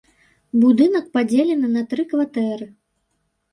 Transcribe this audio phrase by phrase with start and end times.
[0.61, 2.71] Будынак падзелены на тры кватэры.